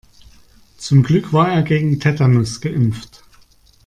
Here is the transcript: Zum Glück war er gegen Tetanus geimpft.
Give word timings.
Zum 0.77 1.03
Glück 1.03 1.31
war 1.31 1.51
er 1.53 1.61
gegen 1.61 1.99
Tetanus 1.99 2.59
geimpft. 2.59 3.23